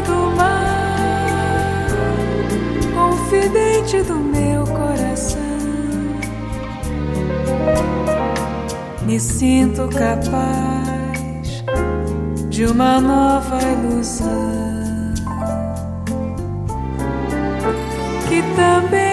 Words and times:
do 0.00 0.36
mar, 0.36 1.86
confidente 2.94 4.02
do 4.02 4.16
meu 4.16 4.64
coração. 4.64 5.40
Me 9.06 9.20
sinto 9.20 9.88
capaz 9.88 11.64
de 12.48 12.66
uma 12.66 13.00
nova 13.00 13.58
ilusão 13.62 15.14
que 18.28 18.42
também 18.56 19.05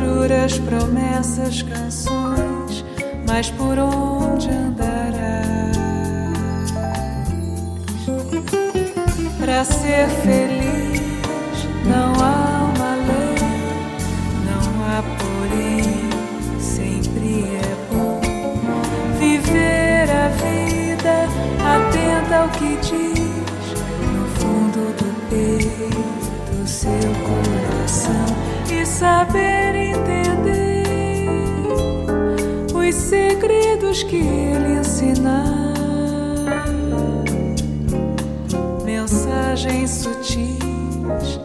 juras, 0.00 0.58
promessas, 0.58 1.62
canções, 1.62 2.84
mas 3.28 3.50
por 3.50 3.78
onde 3.78 4.48
andarás? 4.48 5.76
Para 9.38 9.64
ser 9.64 10.08
feliz 10.22 11.68
não 11.84 12.12
há 12.14 12.72
uma 12.74 12.94
lei, 13.08 13.36
não 14.48 14.64
há 14.86 15.02
porém, 15.18 16.60
sempre 16.60 17.44
é 17.56 17.76
bom 17.92 18.20
viver 19.18 20.08
a 20.10 20.28
vida 20.28 21.28
atenta 21.74 22.36
ao 22.36 22.48
que 22.48 22.76
diz 22.76 23.74
no 24.12 24.24
fundo 24.38 24.82
do 24.96 25.28
peito, 25.28 26.66
seu 26.66 26.90
coração 27.26 28.26
e 28.70 28.86
saber 28.86 29.49
que 34.04 34.18
lhe 34.18 34.78
ensinar 34.78 35.74
mensagens 38.84 39.90
sutis 39.90 41.40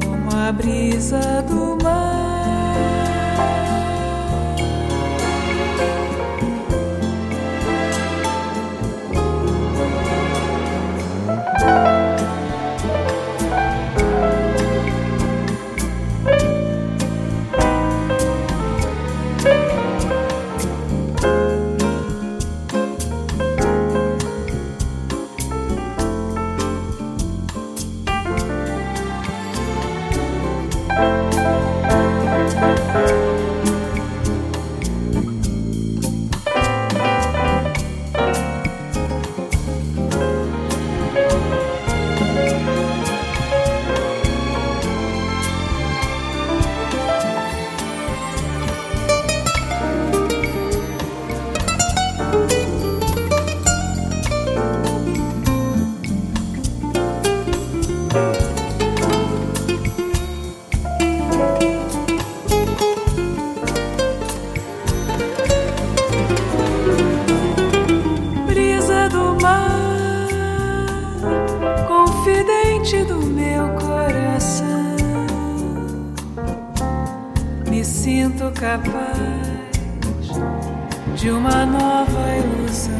como 0.00 0.30
a 0.34 0.52
brisa 0.52 1.42
do 1.48 1.76
mar. 1.82 2.21
Bye. 30.94 31.81
quente 72.82 73.04
do 73.04 73.18
meu 73.18 73.68
coração. 73.74 74.66
Me 77.70 77.84
sinto 77.84 78.50
capaz 78.52 79.12
de 81.14 81.30
uma 81.30 81.64
nova 81.64 82.36
ilusão 82.36 82.92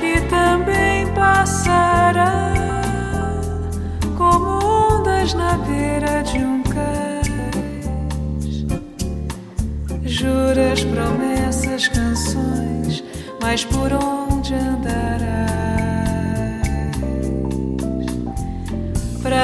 que 0.00 0.20
também 0.28 1.06
passará 1.12 2.52
como 4.16 4.98
ondas 4.98 5.34
na 5.34 5.58
beira 5.58 6.22
de 6.22 6.38
um 6.38 6.62
cais. 6.62 7.26
Juras, 10.02 10.82
promessas, 10.84 11.88
canções, 11.88 13.04
mas 13.40 13.64
por 13.64 13.92
onde? 13.92 14.35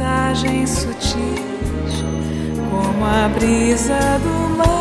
Mensagens 0.00 0.70
sutis 0.70 1.14
como 2.70 3.04
a 3.04 3.28
brisa 3.28 4.18
do 4.22 4.56
mar. 4.56 4.80